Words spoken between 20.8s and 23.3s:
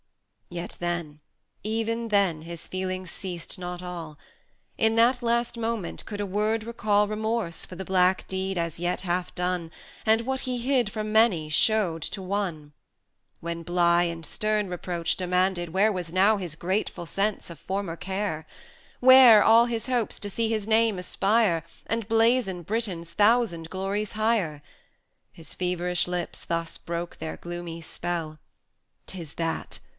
aspire, And blazon Britain's